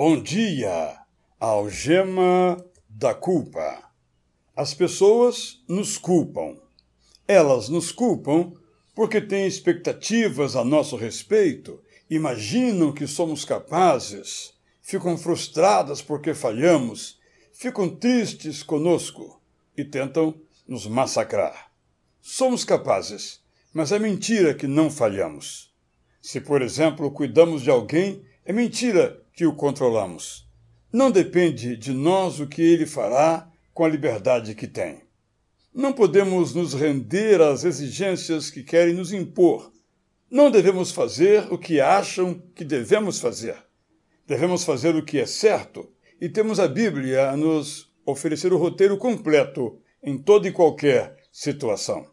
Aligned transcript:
Bom 0.00 0.22
dia, 0.22 0.96
algema 1.40 2.64
da 2.88 3.12
culpa. 3.12 3.82
As 4.54 4.72
pessoas 4.72 5.60
nos 5.68 5.98
culpam. 5.98 6.56
Elas 7.26 7.68
nos 7.68 7.90
culpam 7.90 8.52
porque 8.94 9.20
têm 9.20 9.44
expectativas 9.44 10.54
a 10.54 10.64
nosso 10.64 10.94
respeito, 10.94 11.82
imaginam 12.08 12.92
que 12.92 13.08
somos 13.08 13.44
capazes, 13.44 14.54
ficam 14.80 15.18
frustradas 15.18 16.00
porque 16.00 16.32
falhamos, 16.32 17.18
ficam 17.52 17.88
tristes 17.88 18.62
conosco 18.62 19.42
e 19.76 19.84
tentam 19.84 20.32
nos 20.64 20.86
massacrar. 20.86 21.72
Somos 22.22 22.62
capazes, 22.62 23.40
mas 23.74 23.90
é 23.90 23.98
mentira 23.98 24.54
que 24.54 24.68
não 24.68 24.92
falhamos. 24.92 25.74
Se, 26.22 26.40
por 26.40 26.62
exemplo, 26.62 27.10
cuidamos 27.10 27.62
de 27.62 27.70
alguém, 27.70 28.24
é 28.44 28.52
mentira 28.52 29.26
que 29.38 29.46
o 29.46 29.54
controlamos. 29.54 30.48
Não 30.92 31.12
depende 31.12 31.76
de 31.76 31.92
nós 31.92 32.40
o 32.40 32.46
que 32.48 32.60
ele 32.60 32.84
fará 32.84 33.48
com 33.72 33.84
a 33.84 33.88
liberdade 33.88 34.52
que 34.52 34.66
tem. 34.66 35.02
Não 35.72 35.92
podemos 35.92 36.56
nos 36.56 36.74
render 36.74 37.40
às 37.40 37.62
exigências 37.62 38.50
que 38.50 38.64
querem 38.64 38.94
nos 38.94 39.12
impor. 39.12 39.70
Não 40.28 40.50
devemos 40.50 40.90
fazer 40.90 41.52
o 41.52 41.56
que 41.56 41.80
acham 41.80 42.42
que 42.52 42.64
devemos 42.64 43.20
fazer. 43.20 43.56
Devemos 44.26 44.64
fazer 44.64 44.96
o 44.96 45.04
que 45.04 45.20
é 45.20 45.26
certo 45.26 45.88
e 46.20 46.28
temos 46.28 46.58
a 46.58 46.66
Bíblia 46.66 47.30
a 47.30 47.36
nos 47.36 47.92
oferecer 48.04 48.52
o 48.52 48.58
roteiro 48.58 48.98
completo 48.98 49.78
em 50.02 50.18
toda 50.18 50.48
e 50.48 50.52
qualquer 50.52 51.16
situação. 51.30 52.10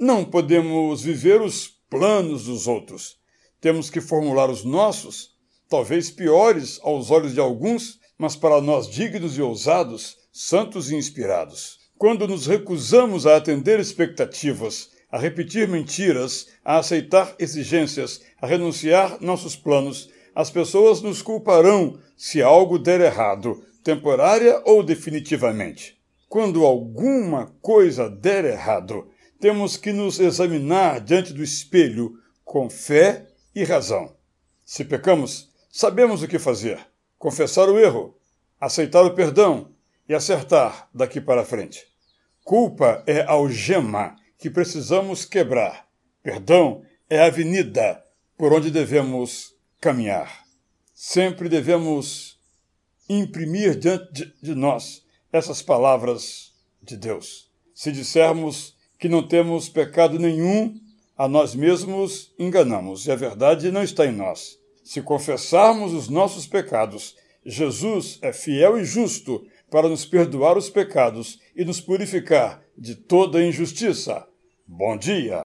Não 0.00 0.24
podemos 0.24 1.02
viver 1.02 1.42
os 1.42 1.68
planos 1.90 2.46
dos 2.46 2.66
outros. 2.66 3.18
Temos 3.60 3.90
que 3.90 4.00
formular 4.00 4.48
os 4.48 4.64
nossos 4.64 5.31
talvez 5.72 6.10
piores 6.10 6.78
aos 6.82 7.10
olhos 7.10 7.32
de 7.32 7.40
alguns, 7.40 7.98
mas 8.18 8.36
para 8.36 8.60
nós 8.60 8.90
dignos 8.90 9.38
e 9.38 9.40
ousados, 9.40 10.18
santos 10.30 10.90
e 10.90 10.94
inspirados. 10.94 11.78
Quando 11.96 12.28
nos 12.28 12.46
recusamos 12.46 13.26
a 13.26 13.36
atender 13.36 13.80
expectativas, 13.80 14.90
a 15.10 15.18
repetir 15.18 15.66
mentiras, 15.66 16.48
a 16.62 16.76
aceitar 16.76 17.34
exigências, 17.38 18.20
a 18.38 18.46
renunciar 18.46 19.16
nossos 19.22 19.56
planos, 19.56 20.10
as 20.34 20.50
pessoas 20.50 21.00
nos 21.00 21.22
culparão 21.22 21.98
se 22.18 22.42
algo 22.42 22.78
der 22.78 23.00
errado, 23.00 23.64
temporária 23.82 24.60
ou 24.66 24.82
definitivamente. 24.82 25.96
Quando 26.28 26.66
alguma 26.66 27.46
coisa 27.62 28.10
der 28.10 28.44
errado, 28.44 29.08
temos 29.40 29.78
que 29.78 29.90
nos 29.90 30.20
examinar 30.20 31.00
diante 31.00 31.32
do 31.32 31.42
espelho 31.42 32.12
com 32.44 32.68
fé 32.68 33.26
e 33.54 33.64
razão. 33.64 34.14
Se 34.66 34.84
pecamos, 34.84 35.50
Sabemos 35.74 36.22
o 36.22 36.28
que 36.28 36.38
fazer: 36.38 36.78
confessar 37.18 37.66
o 37.70 37.78
erro, 37.78 38.14
aceitar 38.60 39.02
o 39.06 39.14
perdão 39.14 39.74
e 40.06 40.12
acertar 40.12 40.86
daqui 40.94 41.18
para 41.18 41.46
frente. 41.46 41.86
Culpa 42.44 43.02
é 43.06 43.22
algema 43.22 44.14
que 44.36 44.50
precisamos 44.50 45.24
quebrar. 45.24 45.88
Perdão 46.22 46.82
é 47.08 47.20
a 47.20 47.26
avenida 47.26 48.04
por 48.36 48.52
onde 48.52 48.70
devemos 48.70 49.54
caminhar. 49.80 50.44
Sempre 50.92 51.48
devemos 51.48 52.38
imprimir 53.08 53.78
diante 53.78 54.30
de 54.42 54.54
nós 54.54 55.02
essas 55.32 55.62
palavras 55.62 56.52
de 56.82 56.98
Deus. 56.98 57.50
Se 57.74 57.90
dissermos 57.90 58.76
que 58.98 59.08
não 59.08 59.26
temos 59.26 59.70
pecado 59.70 60.18
nenhum, 60.18 60.78
a 61.16 61.26
nós 61.26 61.54
mesmos 61.54 62.34
enganamos 62.38 63.06
e 63.06 63.10
a 63.10 63.16
verdade 63.16 63.70
não 63.70 63.82
está 63.82 64.04
em 64.04 64.12
nós. 64.12 64.60
Se 64.82 65.00
confessarmos 65.00 65.92
os 65.92 66.08
nossos 66.08 66.46
pecados, 66.46 67.16
Jesus 67.44 68.18
é 68.22 68.32
fiel 68.32 68.78
e 68.78 68.84
justo 68.84 69.44
para 69.70 69.88
nos 69.88 70.04
perdoar 70.04 70.58
os 70.58 70.68
pecados 70.68 71.40
e 71.56 71.64
nos 71.64 71.80
purificar 71.80 72.62
de 72.76 72.94
toda 72.94 73.42
injustiça. 73.42 74.26
Bom 74.66 74.96
dia! 74.96 75.40